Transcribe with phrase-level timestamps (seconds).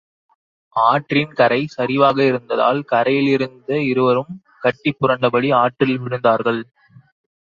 [0.75, 4.33] ஆற்றின் கரை சரிவாக இருந்ததால் கரையிலிருந்து இருவரும்
[4.59, 6.61] கட்டிப் புரண்டபடி, ஆற்றில் விழுந்தார்கள்.